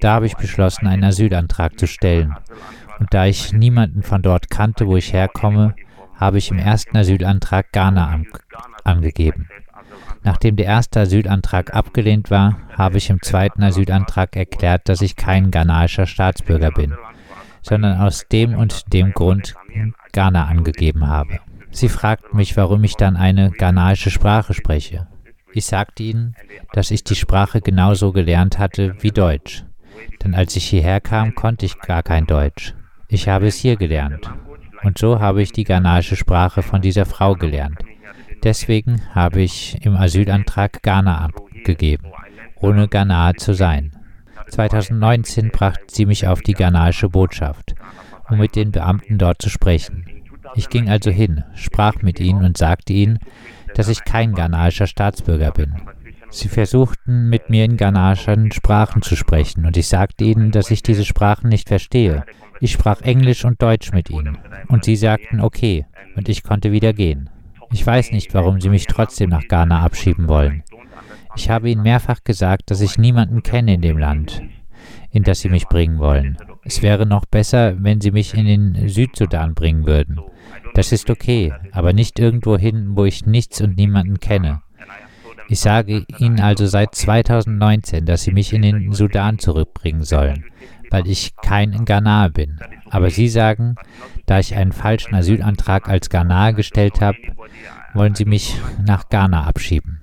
Da 0.00 0.12
habe 0.12 0.26
ich 0.26 0.36
beschlossen, 0.36 0.86
einen 0.86 1.04
Asylantrag 1.04 1.78
zu 1.78 1.86
stellen. 1.86 2.34
Und 2.98 3.12
da 3.12 3.26
ich 3.26 3.52
niemanden 3.52 4.02
von 4.02 4.22
dort 4.22 4.50
kannte, 4.50 4.86
wo 4.86 4.96
ich 4.96 5.12
herkomme, 5.12 5.74
habe 6.16 6.38
ich 6.38 6.50
im 6.50 6.58
ersten 6.58 6.96
Asylantrag 6.96 7.72
Ghana 7.72 8.08
an 8.08 8.26
angegeben. 8.84 9.48
Nachdem 10.22 10.56
der 10.56 10.66
erste 10.66 11.00
Asylantrag 11.00 11.74
abgelehnt 11.74 12.30
war, 12.30 12.58
habe 12.76 12.98
ich 12.98 13.10
im 13.10 13.20
zweiten 13.22 13.62
Asylantrag 13.62 14.36
erklärt, 14.36 14.88
dass 14.88 15.02
ich 15.02 15.16
kein 15.16 15.50
ghanaischer 15.50 16.06
Staatsbürger 16.06 16.70
bin, 16.70 16.94
sondern 17.62 18.00
aus 18.00 18.26
dem 18.28 18.54
und 18.54 18.92
dem 18.92 19.12
Grund 19.12 19.54
Ghana 20.12 20.46
angegeben 20.46 21.06
habe. 21.06 21.40
Sie 21.70 21.88
fragten 21.88 22.36
mich, 22.36 22.56
warum 22.56 22.84
ich 22.84 22.94
dann 22.94 23.16
eine 23.16 23.50
ghanaische 23.50 24.10
Sprache 24.10 24.54
spreche. 24.54 25.08
Ich 25.52 25.66
sagte 25.66 26.02
ihnen, 26.02 26.34
dass 26.72 26.90
ich 26.90 27.04
die 27.04 27.14
Sprache 27.14 27.60
genauso 27.60 28.12
gelernt 28.12 28.58
hatte 28.58 28.96
wie 29.00 29.10
Deutsch. 29.10 29.64
Denn 30.22 30.34
als 30.34 30.56
ich 30.56 30.64
hierher 30.64 31.00
kam, 31.00 31.34
konnte 31.34 31.66
ich 31.66 31.78
gar 31.78 32.02
kein 32.02 32.26
Deutsch. 32.26 32.74
Ich 33.08 33.28
habe 33.28 33.46
es 33.46 33.56
hier 33.56 33.76
gelernt. 33.76 34.30
Und 34.84 34.98
so 34.98 35.18
habe 35.18 35.42
ich 35.42 35.52
die 35.52 35.64
ghanaische 35.64 36.16
Sprache 36.16 36.62
von 36.62 36.80
dieser 36.80 37.06
Frau 37.06 37.34
gelernt. 37.34 37.78
Deswegen 38.42 39.00
habe 39.14 39.40
ich 39.40 39.84
im 39.84 39.96
Asylantrag 39.96 40.82
Ghana 40.82 41.18
abgegeben, 41.18 42.08
ohne 42.56 42.88
Ghanaer 42.88 43.34
zu 43.34 43.54
sein. 43.54 43.92
2019 44.50 45.50
brachte 45.50 45.84
sie 45.88 46.04
mich 46.04 46.26
auf 46.26 46.42
die 46.42 46.52
ghanaische 46.52 47.08
Botschaft, 47.08 47.74
um 48.28 48.38
mit 48.38 48.54
den 48.56 48.70
Beamten 48.70 49.16
dort 49.16 49.40
zu 49.40 49.48
sprechen. 49.48 50.04
Ich 50.54 50.68
ging 50.68 50.90
also 50.90 51.10
hin, 51.10 51.44
sprach 51.54 52.02
mit 52.02 52.20
ihnen 52.20 52.44
und 52.44 52.58
sagte 52.58 52.92
ihnen, 52.92 53.18
dass 53.74 53.88
ich 53.88 54.04
kein 54.04 54.34
ghanaischer 54.34 54.86
Staatsbürger 54.86 55.50
bin. 55.50 55.74
Sie 56.34 56.48
versuchten 56.48 57.28
mit 57.28 57.48
mir 57.48 57.64
in 57.64 57.76
ghanaischen 57.76 58.50
Sprachen 58.50 59.02
zu 59.02 59.14
sprechen 59.14 59.66
und 59.66 59.76
ich 59.76 59.86
sagte 59.86 60.24
ihnen, 60.24 60.50
dass 60.50 60.72
ich 60.72 60.82
diese 60.82 61.04
Sprachen 61.04 61.48
nicht 61.48 61.68
verstehe. 61.68 62.24
Ich 62.58 62.72
sprach 62.72 63.02
Englisch 63.02 63.44
und 63.44 63.62
Deutsch 63.62 63.92
mit 63.92 64.10
ihnen 64.10 64.38
und 64.66 64.82
sie 64.82 64.96
sagten 64.96 65.40
okay 65.40 65.86
und 66.16 66.28
ich 66.28 66.42
konnte 66.42 66.72
wieder 66.72 66.92
gehen. 66.92 67.30
Ich 67.70 67.86
weiß 67.86 68.10
nicht, 68.10 68.34
warum 68.34 68.60
sie 68.60 68.68
mich 68.68 68.86
trotzdem 68.86 69.30
nach 69.30 69.46
Ghana 69.46 69.82
abschieben 69.82 70.26
wollen. 70.26 70.64
Ich 71.36 71.50
habe 71.50 71.70
ihnen 71.70 71.84
mehrfach 71.84 72.24
gesagt, 72.24 72.68
dass 72.72 72.80
ich 72.80 72.98
niemanden 72.98 73.44
kenne 73.44 73.74
in 73.74 73.80
dem 73.80 73.96
Land, 73.96 74.42
in 75.12 75.22
das 75.22 75.38
sie 75.38 75.48
mich 75.48 75.68
bringen 75.68 76.00
wollen. 76.00 76.36
Es 76.64 76.82
wäre 76.82 77.06
noch 77.06 77.26
besser, 77.26 77.76
wenn 77.78 78.00
sie 78.00 78.10
mich 78.10 78.34
in 78.34 78.46
den 78.46 78.88
Südsudan 78.88 79.54
bringen 79.54 79.86
würden. 79.86 80.18
Das 80.74 80.90
ist 80.90 81.10
okay, 81.10 81.52
aber 81.70 81.92
nicht 81.92 82.18
irgendwo 82.18 82.58
hin, 82.58 82.96
wo 82.96 83.04
ich 83.04 83.24
nichts 83.24 83.60
und 83.60 83.76
niemanden 83.76 84.18
kenne. 84.18 84.63
Ich 85.48 85.60
sage 85.60 86.04
Ihnen 86.18 86.40
also 86.40 86.66
seit 86.66 86.94
2019, 86.94 88.06
dass 88.06 88.22
Sie 88.22 88.32
mich 88.32 88.52
in 88.52 88.62
den 88.62 88.92
Sudan 88.92 89.38
zurückbringen 89.38 90.02
sollen, 90.02 90.44
weil 90.90 91.06
ich 91.06 91.34
kein 91.36 91.84
Ghanaer 91.84 92.30
bin. 92.30 92.58
Aber 92.90 93.10
Sie 93.10 93.28
sagen, 93.28 93.76
da 94.26 94.38
ich 94.38 94.54
einen 94.54 94.72
falschen 94.72 95.14
Asylantrag 95.14 95.88
als 95.88 96.08
Ghanaer 96.08 96.52
gestellt 96.54 97.00
habe, 97.00 97.18
wollen 97.92 98.14
Sie 98.14 98.24
mich 98.24 98.60
nach 98.84 99.08
Ghana 99.08 99.44
abschieben. 99.46 100.00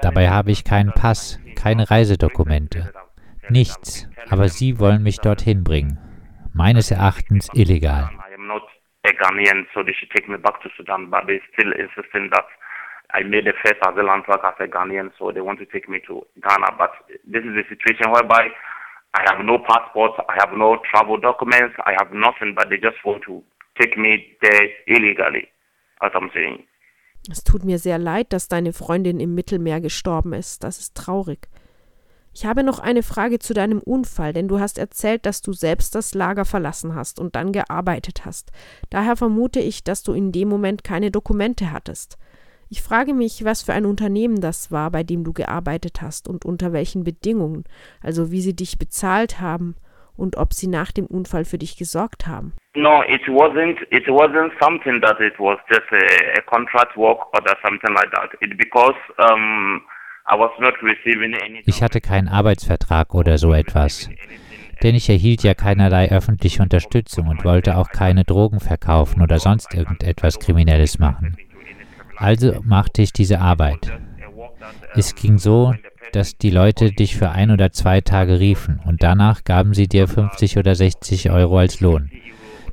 Dabei 0.00 0.30
habe 0.30 0.50
ich 0.52 0.64
keinen 0.64 0.92
Pass, 0.92 1.40
keine 1.56 1.90
Reisedokumente, 1.90 2.92
nichts, 3.48 4.08
aber 4.28 4.48
Sie 4.48 4.78
wollen 4.78 5.02
mich 5.02 5.18
dorthin 5.18 5.64
bringen. 5.64 5.98
Meines 6.54 6.90
Erachtens 6.90 7.48
illegal. 7.54 8.10
I 8.12 8.28
made 13.22 13.44
the 13.44 13.54
first 13.62 13.80
asylum 13.80 14.22
track 14.24 14.40
as 14.44 14.54
a 14.60 14.68
Ghanaian, 14.68 15.10
so 15.18 15.32
they 15.32 15.40
want 15.40 15.58
to 15.60 15.66
take 15.66 15.88
me 15.88 16.00
to 16.06 16.26
Ghana. 16.42 16.76
But 16.76 16.92
this 17.24 17.42
is 17.44 17.56
a 17.56 17.66
situation 17.68 18.12
whereby 18.12 18.50
I 19.14 19.22
have 19.26 19.44
no 19.44 19.58
passport, 19.58 20.12
I 20.28 20.36
have 20.38 20.56
no 20.56 20.76
travel 20.90 21.18
documents, 21.18 21.74
I 21.86 21.94
have 21.98 22.12
nothing, 22.12 22.54
but 22.54 22.68
they 22.68 22.76
just 22.76 23.02
want 23.04 23.22
to 23.24 23.42
take 23.80 23.96
me 23.96 24.36
there 24.42 24.68
illegally, 24.86 25.48
as 26.02 26.12
I'm 26.14 26.30
saying. 26.34 26.64
Es 27.30 27.44
tut 27.44 27.64
mir 27.64 27.78
sehr 27.78 27.98
leid, 27.98 28.32
dass 28.32 28.48
deine 28.48 28.72
Freundin 28.72 29.20
im 29.20 29.34
Mittelmeer 29.34 29.80
gestorben 29.80 30.32
ist. 30.32 30.62
Das 30.62 30.78
ist 30.78 30.96
traurig. 30.96 31.48
Ich 32.34 32.46
habe 32.46 32.62
noch 32.62 32.78
eine 32.78 33.02
Frage 33.02 33.38
zu 33.38 33.52
deinem 33.52 33.80
Unfall, 33.80 34.32
denn 34.32 34.48
du 34.48 34.60
hast 34.60 34.78
erzählt, 34.78 35.26
dass 35.26 35.42
du 35.42 35.52
selbst 35.52 35.94
das 35.94 36.14
Lager 36.14 36.44
verlassen 36.44 36.94
hast 36.94 37.18
und 37.18 37.34
dann 37.34 37.52
gearbeitet 37.52 38.24
hast. 38.24 38.52
Daher 38.90 39.16
vermute 39.16 39.60
ich, 39.60 39.82
dass 39.82 40.02
du 40.02 40.12
in 40.12 40.30
dem 40.30 40.48
Moment 40.48 40.84
keine 40.84 41.10
Dokumente 41.10 41.72
hattest. 41.72 42.16
Ich 42.70 42.82
frage 42.82 43.14
mich, 43.14 43.44
was 43.44 43.62
für 43.62 43.72
ein 43.72 43.86
Unternehmen 43.86 44.40
das 44.40 44.70
war, 44.70 44.90
bei 44.90 45.02
dem 45.02 45.24
du 45.24 45.32
gearbeitet 45.32 46.02
hast 46.02 46.28
und 46.28 46.44
unter 46.44 46.72
welchen 46.72 47.02
Bedingungen, 47.02 47.64
also 48.02 48.30
wie 48.30 48.42
sie 48.42 48.54
dich 48.54 48.78
bezahlt 48.78 49.40
haben 49.40 49.74
und 50.16 50.36
ob 50.36 50.52
sie 50.52 50.66
nach 50.66 50.92
dem 50.92 51.06
Unfall 51.06 51.46
für 51.46 51.56
dich 51.56 51.78
gesorgt 51.78 52.26
haben. 52.26 52.52
No, 52.74 53.02
it 53.08 53.22
wasn't. 53.28 53.78
It 53.90 54.06
wasn't 54.08 54.52
something 54.60 55.00
that 55.00 55.18
it 55.20 55.38
was 55.38 55.58
just 55.70 55.90
a, 55.92 56.38
a 56.38 56.42
contract 56.42 56.96
work 56.96 57.18
or 57.32 57.40
something 57.64 57.94
like 57.94 58.10
that. 58.12 58.30
It 58.40 58.58
because 58.58 58.96
um, 59.18 59.80
I 60.30 60.38
was 60.38 60.50
not 60.60 60.74
receiving 60.82 61.34
any. 61.34 61.62
Ich 61.64 61.82
hatte 61.82 62.00
keinen 62.00 62.28
Arbeitsvertrag 62.28 63.14
oder 63.14 63.38
so 63.38 63.54
etwas. 63.54 64.10
Denn 64.82 64.94
ich 64.94 65.08
erhielt 65.08 65.42
ja 65.42 65.54
keinerlei 65.54 66.10
öffentliche 66.10 66.62
Unterstützung 66.62 67.26
und 67.26 67.44
wollte 67.44 67.76
auch 67.78 67.88
keine 67.88 68.24
Drogen 68.24 68.60
verkaufen 68.60 69.22
oder 69.22 69.38
sonst 69.40 69.74
irgendetwas 69.74 70.38
Kriminelles 70.38 71.00
machen. 71.00 71.36
Also 72.18 72.60
machte 72.64 73.02
ich 73.02 73.12
diese 73.12 73.40
Arbeit. 73.40 73.92
Es 74.94 75.14
ging 75.14 75.38
so, 75.38 75.74
dass 76.12 76.36
die 76.36 76.50
Leute 76.50 76.90
dich 76.92 77.16
für 77.16 77.30
ein 77.30 77.50
oder 77.50 77.70
zwei 77.70 78.00
Tage 78.00 78.40
riefen 78.40 78.80
und 78.86 79.02
danach 79.02 79.44
gaben 79.44 79.74
sie 79.74 79.88
dir 79.88 80.08
50 80.08 80.58
oder 80.58 80.74
60 80.74 81.30
Euro 81.30 81.58
als 81.58 81.80
Lohn. 81.80 82.10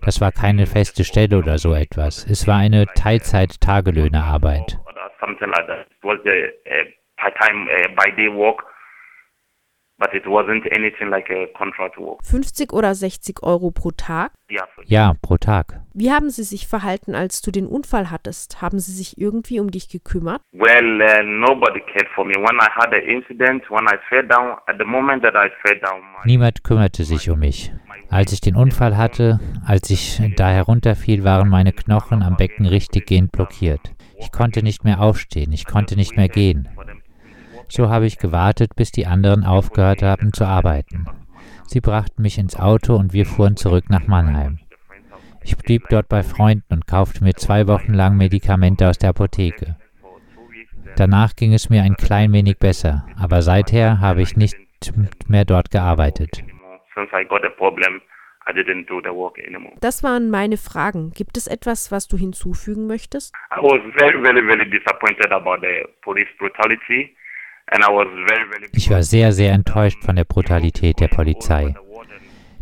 Das 0.01 0.21
war 0.21 0.31
keine 0.31 0.65
feste 0.65 1.03
Stelle 1.03 1.37
oder 1.37 1.57
so 1.57 1.73
etwas. 1.73 2.25
Es 2.29 2.47
war 2.47 2.57
eine 2.57 2.85
Teilzeit-Tagelöhnerarbeit. 2.85 4.79
But 9.97 10.13
it 10.13 10.25
wasn't 10.25 10.65
anything 10.75 11.09
like 11.09 11.29
a 11.29 11.47
contract 11.57 11.97
work. 11.97 12.19
50 12.23 12.73
oder 12.73 12.93
60 12.93 13.43
Euro 13.43 13.71
pro 13.71 13.91
Tag? 13.91 14.33
Ja, 14.87 15.13
pro 15.21 15.37
Tag. 15.37 15.79
Wie 15.93 16.11
haben 16.11 16.29
Sie 16.29 16.43
sich 16.43 16.67
verhalten, 16.67 17.15
als 17.15 17.41
du 17.41 17.49
den 17.49 17.65
Unfall 17.65 18.11
hattest? 18.11 18.61
Haben 18.61 18.79
Sie 18.79 18.91
sich 18.91 19.17
irgendwie 19.17 19.61
um 19.61 19.71
dich 19.71 19.87
gekümmert? 19.87 20.41
Well, 20.51 21.01
uh, 21.01 21.23
nobody 21.23 21.79
cared 21.79 22.09
for 22.13 22.25
me. 22.25 22.33
When 22.33 22.57
I 22.57 22.67
had 22.75 22.93
an 22.93 23.03
incident, 23.03 23.63
when 23.69 23.85
I 23.85 23.95
fell 24.09 24.27
down, 24.27 24.57
at 24.67 24.75
the 24.77 24.85
moment 24.85 25.23
that 25.23 25.33
I 25.33 25.49
fell 25.65 25.79
down. 25.79 26.01
Niemand 26.25 26.65
kümmerte 26.65 27.05
sich 27.05 27.29
um 27.29 27.39
mich. 27.39 27.71
Als 28.09 28.33
ich 28.33 28.41
den 28.41 28.55
Unfall 28.55 28.97
hatte, 28.97 29.39
als 29.65 29.89
ich 29.89 30.21
da 30.35 30.49
herunterfiel, 30.49 31.23
waren 31.23 31.47
meine 31.47 31.71
Knochen 31.71 32.21
am 32.21 32.35
Becken 32.35 32.65
richtiggehend 32.65 33.31
blockiert. 33.31 33.95
Ich 34.19 34.31
konnte 34.31 34.61
nicht 34.61 34.83
mehr 34.83 35.01
aufstehen, 35.01 35.51
ich 35.51 35.65
konnte 35.65 35.95
nicht 35.95 36.15
mehr 36.15 36.29
gehen. 36.29 36.69
So 37.67 37.89
habe 37.89 38.05
ich 38.05 38.17
gewartet, 38.17 38.75
bis 38.75 38.91
die 38.91 39.05
anderen 39.05 39.43
aufgehört 39.43 40.01
haben 40.01 40.33
zu 40.33 40.45
arbeiten. 40.45 41.07
Sie 41.67 41.81
brachten 41.81 42.21
mich 42.21 42.37
ins 42.37 42.57
Auto 42.57 42.95
und 42.95 43.13
wir 43.13 43.25
fuhren 43.25 43.55
zurück 43.57 43.85
nach 43.89 44.07
Mannheim. 44.07 44.59
Ich 45.43 45.57
blieb 45.57 45.83
dort 45.89 46.09
bei 46.09 46.23
Freunden 46.23 46.73
und 46.73 46.87
kaufte 46.87 47.23
mir 47.23 47.33
zwei 47.33 47.67
Wochen 47.67 47.93
lang 47.93 48.17
Medikamente 48.17 48.89
aus 48.89 48.97
der 48.97 49.09
Apotheke. 49.09 49.75
Danach 50.95 51.35
ging 51.35 51.53
es 51.53 51.69
mir 51.69 51.83
ein 51.83 51.95
klein 51.95 52.31
wenig 52.33 52.57
besser, 52.57 53.05
aber 53.19 53.41
seither 53.41 53.99
habe 53.99 54.21
ich 54.21 54.37
nicht 54.37 54.57
mehr 55.27 55.45
dort 55.45 55.71
gearbeitet. 55.71 56.43
Das 59.81 60.03
waren 60.03 60.29
meine 60.29 60.57
Fragen. 60.57 61.11
Gibt 61.11 61.37
es 61.37 61.47
etwas, 61.47 61.91
was 61.91 62.07
du 62.07 62.17
hinzufügen 62.17 62.87
möchtest? 62.87 63.33
I 63.51 63.61
was 63.61 63.81
very, 63.97 64.21
very, 64.21 64.41
very 64.41 64.69
disappointed 64.69 65.31
about 65.31 65.57
the 65.61 65.85
police 66.01 66.29
brutality. 66.39 67.15
Ich 68.73 68.89
war 68.89 69.03
sehr, 69.03 69.33
sehr 69.33 69.53
enttäuscht 69.53 70.03
von 70.03 70.15
der 70.15 70.23
Brutalität 70.23 70.99
der 70.99 71.07
Polizei. 71.07 71.73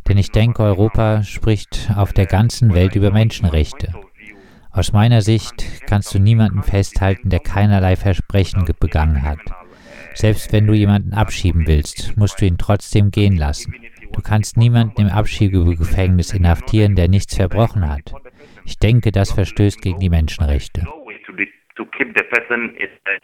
Denn 0.07 0.17
ich 0.17 0.31
denke, 0.31 0.63
Europa 0.63 1.24
spricht 1.24 1.91
auf 1.95 2.13
der 2.13 2.25
ganzen 2.25 2.74
Welt 2.74 2.95
über 2.95 3.12
Menschenrechte. 3.12 3.93
Aus 4.72 4.91
meiner 4.91 5.22
Sicht 5.22 5.65
kannst 5.88 6.13
du 6.13 6.19
niemanden 6.19 6.63
festhalten, 6.63 7.29
der 7.29 7.39
keinerlei 7.39 7.95
Versprechen 7.95 8.65
begangen 8.79 9.22
hat. 9.22 9.39
Selbst 10.15 10.51
wenn 10.51 10.67
du 10.67 10.74
jemanden 10.74 11.13
abschieben 11.13 11.67
willst, 11.67 12.17
musst 12.17 12.41
du 12.41 12.45
ihn 12.45 12.57
trotzdem 12.57 13.12
gehen 13.12 13.38
lassen. 13.38 13.75
Du 14.12 14.22
kannst 14.22 14.57
niemanden 14.57 15.01
im 15.01 15.07
Abschiebegefängnis 15.07 16.33
inhaftieren, 16.33 16.95
der 16.95 17.07
nichts 17.07 17.36
verbrochen 17.36 17.89
hat. 17.89 18.13
Ich 18.65 18.77
denke, 18.77 19.12
das 19.12 19.31
verstößt 19.31 19.81
gegen 19.81 20.00
die 20.00 20.10
Menschenrechte. 20.10 20.86
To 21.77 21.86
keep 21.98 22.13
the 22.15 22.24
person 22.24 22.77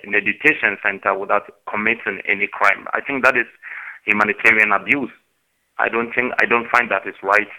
in 0.03 0.13
a 0.15 0.21
detention 0.21 0.77
center 0.81 1.17
without 1.17 1.45
committing 1.69 2.21
any 2.27 2.47
crime. 2.47 2.87
I 2.93 3.01
think 3.01 3.23
that 3.23 3.37
is 3.37 3.45
humanitarian 4.05 4.71
abuse. 4.71 5.11
I 5.77 5.87
don't 5.87 6.11
think 6.13 6.33
I 6.41 6.45
don't 6.45 6.69
find 6.69 6.89
that 6.89 7.07
is 7.07 7.15
right 7.21 7.49